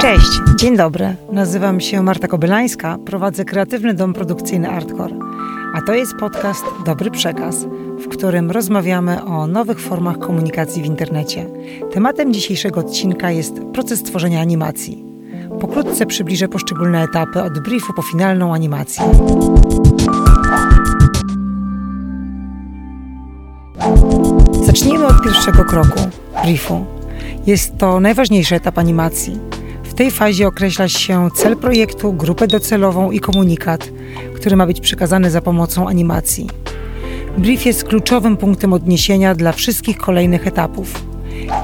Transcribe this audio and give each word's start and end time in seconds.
Cześć, 0.00 0.40
dzień 0.56 0.76
dobry. 0.76 1.14
Nazywam 1.32 1.80
się 1.80 2.02
Marta 2.02 2.28
Kobylańska, 2.28 2.98
prowadzę 3.04 3.44
kreatywny 3.44 3.94
dom 3.94 4.14
produkcyjny 4.14 4.70
Artcore. 4.70 5.14
A 5.74 5.82
to 5.82 5.94
jest 5.94 6.12
podcast 6.20 6.64
Dobry 6.86 7.10
Przekaz, 7.10 7.66
w 8.04 8.08
którym 8.08 8.50
rozmawiamy 8.50 9.24
o 9.24 9.46
nowych 9.46 9.80
formach 9.80 10.18
komunikacji 10.18 10.82
w 10.82 10.86
internecie. 10.86 11.46
Tematem 11.92 12.32
dzisiejszego 12.32 12.80
odcinka 12.80 13.30
jest 13.30 13.60
proces 13.74 14.02
tworzenia 14.02 14.40
animacji. 14.40 15.04
Pokrótce 15.60 16.06
przybliżę 16.06 16.48
poszczególne 16.48 17.02
etapy 17.02 17.42
od 17.42 17.58
briefu 17.58 17.92
po 17.92 18.02
finalną 18.02 18.54
animację. 18.54 19.04
Zacznijmy 24.66 25.06
od 25.06 25.22
pierwszego 25.22 25.64
kroku 25.64 26.00
briefu. 26.42 26.97
Jest 27.48 27.78
to 27.78 28.00
najważniejszy 28.00 28.54
etap 28.54 28.78
animacji. 28.78 29.38
W 29.84 29.94
tej 29.94 30.10
fazie 30.10 30.46
określa 30.46 30.88
się 30.88 31.28
cel 31.34 31.56
projektu, 31.56 32.12
grupę 32.12 32.46
docelową 32.46 33.10
i 33.10 33.20
komunikat, 33.20 33.90
który 34.34 34.56
ma 34.56 34.66
być 34.66 34.80
przekazany 34.80 35.30
za 35.30 35.40
pomocą 35.40 35.88
animacji. 35.88 36.50
Brief 37.38 37.66
jest 37.66 37.84
kluczowym 37.84 38.36
punktem 38.36 38.72
odniesienia 38.72 39.34
dla 39.34 39.52
wszystkich 39.52 39.98
kolejnych 39.98 40.46
etapów. 40.46 41.04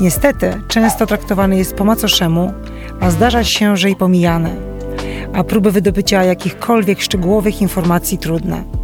Niestety, 0.00 0.60
często 0.68 1.06
traktowany 1.06 1.56
jest 1.56 1.74
po 1.74 1.84
macoszemu, 1.84 2.52
a 3.00 3.10
zdarza 3.10 3.44
się, 3.44 3.76
że 3.76 3.90
i 3.90 3.96
pomijany, 3.96 4.50
a 5.32 5.44
próby 5.44 5.70
wydobycia 5.70 6.24
jakichkolwiek 6.24 7.00
szczegółowych 7.00 7.62
informacji 7.62 8.18
trudne. 8.18 8.79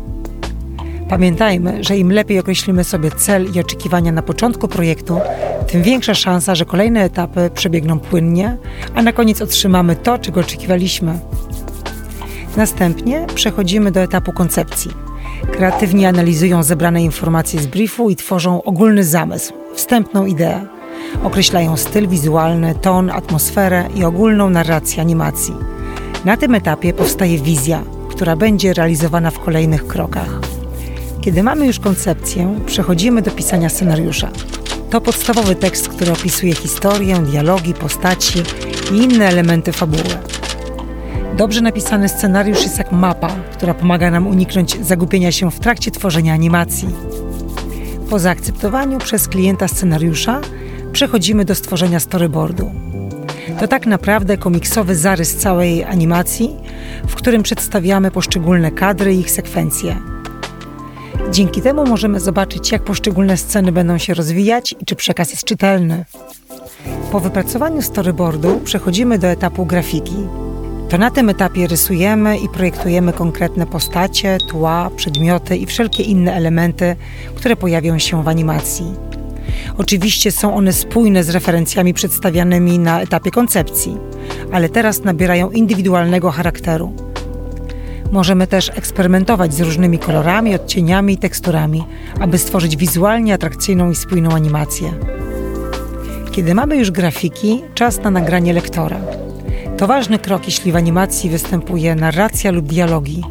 Pamiętajmy, 1.08 1.84
że 1.84 1.96
im 1.96 2.12
lepiej 2.12 2.38
określimy 2.38 2.84
sobie 2.84 3.10
cel 3.10 3.46
i 3.54 3.60
oczekiwania 3.60 4.12
na 4.12 4.22
początku 4.22 4.68
projektu, 4.68 5.20
tym 5.66 5.82
większa 5.82 6.14
szansa, 6.14 6.54
że 6.54 6.64
kolejne 6.64 7.04
etapy 7.04 7.50
przebiegną 7.54 8.00
płynnie, 8.00 8.56
a 8.94 9.02
na 9.02 9.12
koniec 9.12 9.42
otrzymamy 9.42 9.96
to, 9.96 10.18
czego 10.18 10.40
oczekiwaliśmy. 10.40 11.18
Następnie 12.56 13.26
przechodzimy 13.34 13.90
do 13.90 14.00
etapu 14.00 14.32
koncepcji. 14.32 14.90
Kreatywni 15.52 16.06
analizują 16.06 16.62
zebrane 16.62 17.02
informacje 17.02 17.60
z 17.60 17.66
briefu 17.66 18.10
i 18.10 18.16
tworzą 18.16 18.62
ogólny 18.62 19.04
zamysł, 19.04 19.52
wstępną 19.74 20.26
ideę. 20.26 20.66
Określają 21.22 21.76
styl 21.76 22.08
wizualny, 22.08 22.74
ton, 22.74 23.10
atmosferę 23.10 23.88
i 23.94 24.04
ogólną 24.04 24.50
narrację 24.50 25.00
animacji. 25.00 25.54
Na 26.24 26.36
tym 26.36 26.54
etapie 26.54 26.92
powstaje 26.92 27.38
wizja, 27.38 27.82
która 28.10 28.36
będzie 28.36 28.74
realizowana 28.74 29.30
w 29.30 29.38
kolejnych 29.38 29.86
krokach. 29.86 30.45
Kiedy 31.26 31.42
mamy 31.42 31.66
już 31.66 31.78
koncepcję, 31.78 32.60
przechodzimy 32.66 33.22
do 33.22 33.30
pisania 33.30 33.68
scenariusza. 33.68 34.30
To 34.90 35.00
podstawowy 35.00 35.54
tekst, 35.54 35.88
który 35.88 36.12
opisuje 36.12 36.54
historię, 36.54 37.18
dialogi, 37.18 37.74
postaci 37.74 38.38
i 38.92 38.96
inne 38.96 39.28
elementy 39.28 39.72
fabuły. 39.72 40.02
Dobrze 41.36 41.60
napisany 41.60 42.08
scenariusz 42.08 42.62
jest 42.62 42.78
jak 42.78 42.92
mapa, 42.92 43.28
która 43.52 43.74
pomaga 43.74 44.10
nam 44.10 44.26
uniknąć 44.26 44.86
zagubienia 44.86 45.32
się 45.32 45.50
w 45.50 45.60
trakcie 45.60 45.90
tworzenia 45.90 46.34
animacji. 46.34 46.88
Po 48.10 48.18
zaakceptowaniu 48.18 48.98
przez 48.98 49.28
klienta 49.28 49.68
scenariusza 49.68 50.40
przechodzimy 50.92 51.44
do 51.44 51.54
stworzenia 51.54 52.00
storyboardu. 52.00 52.70
To 53.60 53.68
tak 53.68 53.86
naprawdę 53.86 54.38
komiksowy 54.38 54.96
zarys 54.96 55.36
całej 55.36 55.84
animacji, 55.84 56.56
w 57.08 57.14
którym 57.14 57.42
przedstawiamy 57.42 58.10
poszczególne 58.10 58.70
kadry 58.70 59.14
i 59.14 59.20
ich 59.20 59.30
sekwencje. 59.30 60.15
Dzięki 61.30 61.62
temu 61.62 61.86
możemy 61.86 62.20
zobaczyć, 62.20 62.72
jak 62.72 62.82
poszczególne 62.82 63.36
sceny 63.36 63.72
będą 63.72 63.98
się 63.98 64.14
rozwijać 64.14 64.74
i 64.80 64.84
czy 64.84 64.96
przekaz 64.96 65.30
jest 65.30 65.44
czytelny. 65.44 66.04
Po 67.12 67.20
wypracowaniu 67.20 67.82
storyboardu 67.82 68.60
przechodzimy 68.64 69.18
do 69.18 69.26
etapu 69.26 69.66
grafiki. 69.66 70.16
To 70.88 70.98
na 70.98 71.10
tym 71.10 71.28
etapie 71.28 71.66
rysujemy 71.66 72.38
i 72.38 72.48
projektujemy 72.48 73.12
konkretne 73.12 73.66
postacie, 73.66 74.38
tła, 74.48 74.90
przedmioty 74.96 75.56
i 75.56 75.66
wszelkie 75.66 76.02
inne 76.02 76.34
elementy, 76.34 76.96
które 77.34 77.56
pojawią 77.56 77.98
się 77.98 78.22
w 78.24 78.28
animacji. 78.28 78.94
Oczywiście 79.78 80.32
są 80.32 80.54
one 80.54 80.72
spójne 80.72 81.24
z 81.24 81.30
referencjami 81.30 81.94
przedstawianymi 81.94 82.78
na 82.78 83.00
etapie 83.00 83.30
koncepcji, 83.30 83.96
ale 84.52 84.68
teraz 84.68 85.04
nabierają 85.04 85.50
indywidualnego 85.50 86.30
charakteru. 86.30 87.15
Możemy 88.12 88.46
też 88.46 88.70
eksperymentować 88.74 89.54
z 89.54 89.60
różnymi 89.60 89.98
kolorami, 89.98 90.54
odcieniami 90.54 91.14
i 91.14 91.18
teksturami, 91.18 91.84
aby 92.20 92.38
stworzyć 92.38 92.76
wizualnie 92.76 93.34
atrakcyjną 93.34 93.90
i 93.90 93.94
spójną 93.94 94.30
animację. 94.30 94.92
Kiedy 96.32 96.54
mamy 96.54 96.76
już 96.76 96.90
grafiki, 96.90 97.62
czas 97.74 98.00
na 98.02 98.10
nagranie 98.10 98.52
lektora. 98.52 99.00
To 99.78 99.86
ważny 99.86 100.18
krok, 100.18 100.46
jeśli 100.46 100.72
w 100.72 100.76
animacji 100.76 101.30
występuje 101.30 101.94
narracja 101.94 102.50
lub 102.50 102.66
dialogi. 102.66 103.22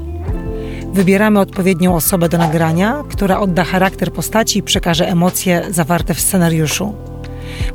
Wybieramy 0.93 1.39
odpowiednią 1.39 1.95
osobę 1.95 2.29
do 2.29 2.37
nagrania, 2.37 3.03
która 3.09 3.39
odda 3.39 3.63
charakter 3.63 4.13
postaci 4.13 4.59
i 4.59 4.63
przekaże 4.63 5.07
emocje 5.07 5.65
zawarte 5.69 6.13
w 6.13 6.21
scenariuszu. 6.21 6.93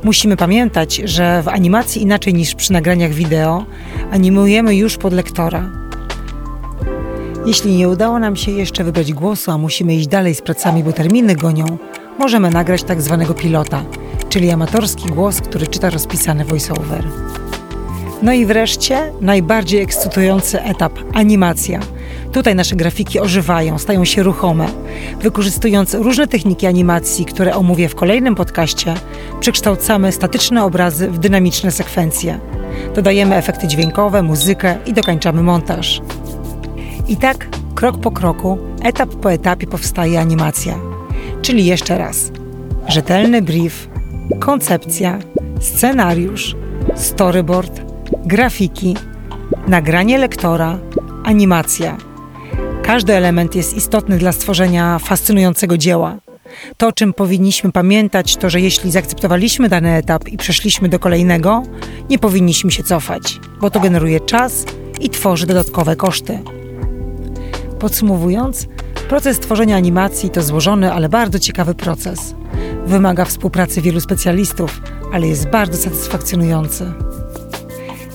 Musimy 0.04 0.36
pamiętać, 0.36 0.96
że 1.04 1.42
w 1.42 1.48
animacji 1.48 2.02
inaczej 2.02 2.34
niż 2.34 2.54
przy 2.54 2.72
nagraniach 2.72 3.10
wideo 3.10 3.64
animujemy 4.12 4.76
już 4.76 4.96
pod 4.96 5.12
lektora. 5.12 5.79
Jeśli 7.50 7.76
nie 7.76 7.88
udało 7.88 8.18
nam 8.18 8.36
się 8.36 8.52
jeszcze 8.52 8.84
wybrać 8.84 9.12
głosu, 9.12 9.50
a 9.50 9.58
musimy 9.58 9.94
iść 9.94 10.06
dalej 10.06 10.34
z 10.34 10.42
pracami, 10.42 10.84
bo 10.84 10.92
terminy 10.92 11.36
gonią, 11.36 11.78
możemy 12.18 12.50
nagrać 12.50 12.82
tak 12.82 13.02
zwanego 13.02 13.34
pilota, 13.34 13.82
czyli 14.28 14.50
amatorski 14.50 15.08
głos, 15.08 15.40
który 15.40 15.66
czyta 15.66 15.90
rozpisany 15.90 16.44
voiceover. 16.44 17.04
No 18.22 18.32
i 18.32 18.46
wreszcie 18.46 19.12
najbardziej 19.20 19.82
ekscytujący 19.82 20.62
etap 20.62 20.92
animacja. 21.12 21.80
Tutaj 22.32 22.54
nasze 22.54 22.76
grafiki 22.76 23.20
ożywają, 23.20 23.78
stają 23.78 24.04
się 24.04 24.22
ruchome. 24.22 24.66
Wykorzystując 25.20 25.94
różne 25.94 26.26
techniki 26.26 26.66
animacji, 26.66 27.24
które 27.24 27.54
omówię 27.54 27.88
w 27.88 27.94
kolejnym 27.94 28.34
podcaście, 28.34 28.94
przekształcamy 29.40 30.12
statyczne 30.12 30.64
obrazy 30.64 31.10
w 31.10 31.18
dynamiczne 31.18 31.70
sekwencje. 31.70 32.38
Dodajemy 32.94 33.36
efekty 33.36 33.68
dźwiękowe, 33.68 34.22
muzykę 34.22 34.76
i 34.86 34.92
dokańczamy 34.92 35.42
montaż. 35.42 36.00
I 37.08 37.16
tak, 37.16 37.48
krok 37.74 38.00
po 38.00 38.10
kroku, 38.10 38.58
etap 38.82 39.14
po 39.14 39.32
etapie 39.32 39.66
powstaje 39.66 40.20
animacja. 40.20 40.78
Czyli 41.42 41.66
jeszcze 41.66 41.98
raz: 41.98 42.32
rzetelny 42.88 43.42
brief, 43.42 43.88
koncepcja, 44.40 45.18
scenariusz, 45.60 46.56
storyboard, 46.94 47.80
grafiki, 48.26 48.96
nagranie 49.68 50.18
lektora, 50.18 50.78
animacja. 51.24 51.96
Każdy 52.82 53.14
element 53.14 53.54
jest 53.54 53.76
istotny 53.76 54.18
dla 54.18 54.32
stworzenia 54.32 54.98
fascynującego 54.98 55.78
dzieła. 55.78 56.16
To, 56.76 56.88
o 56.88 56.92
czym 56.92 57.12
powinniśmy 57.12 57.72
pamiętać, 57.72 58.36
to, 58.36 58.50
że 58.50 58.60
jeśli 58.60 58.90
zaakceptowaliśmy 58.90 59.68
dany 59.68 59.94
etap 59.94 60.28
i 60.28 60.36
przeszliśmy 60.36 60.88
do 60.88 60.98
kolejnego, 60.98 61.62
nie 62.10 62.18
powinniśmy 62.18 62.70
się 62.70 62.82
cofać, 62.82 63.40
bo 63.60 63.70
to 63.70 63.80
generuje 63.80 64.20
czas 64.20 64.64
i 65.00 65.10
tworzy 65.10 65.46
dodatkowe 65.46 65.96
koszty. 65.96 66.38
Podsumowując, 67.80 68.66
proces 69.08 69.38
tworzenia 69.38 69.76
animacji 69.76 70.30
to 70.30 70.42
złożony, 70.42 70.92
ale 70.92 71.08
bardzo 71.08 71.38
ciekawy 71.38 71.74
proces. 71.74 72.34
Wymaga 72.86 73.24
współpracy 73.24 73.80
wielu 73.80 74.00
specjalistów, 74.00 74.80
ale 75.12 75.28
jest 75.28 75.48
bardzo 75.48 75.76
satysfakcjonujący. 75.76 76.92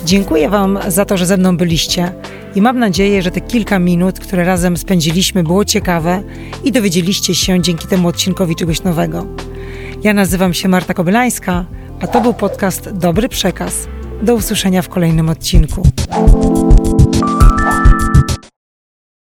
Dziękuję 0.06 0.50
Wam 0.50 0.80
za 0.88 1.06
to, 1.06 1.18
że 1.18 1.26
ze 1.26 1.38
mną 1.38 1.58
byliście 1.58 2.12
i 2.56 2.62
mam 2.62 2.80
nadzieję, 2.80 3.22
że 3.22 3.32
te 3.32 3.42
kilka 3.42 3.80
minut, 3.80 4.20
które 4.20 4.44
razem 4.44 4.78
spędziliśmy, 4.78 5.44
było 5.44 5.66
ciekawe 5.66 6.24
i 6.64 6.72
dowiedzieliście 6.72 7.36
się 7.36 7.62
dzięki 7.62 7.88
temu 7.88 8.08
odcinkowi 8.08 8.56
czegoś 8.56 8.84
nowego. 8.84 9.26
Ja 10.04 10.14
nazywam 10.14 10.54
się 10.54 10.70
Marta 10.70 10.94
Kobylańska, 10.94 11.66
a 12.02 12.08
to 12.08 12.22
był 12.22 12.34
podcast 12.34 12.90
Dobry 12.92 13.30
Przekaz. 13.30 13.88
Do 14.22 14.36
usłyszenia 14.36 14.82
w 14.82 14.90
kolejnym 14.90 15.30
odcinku. 15.30 15.84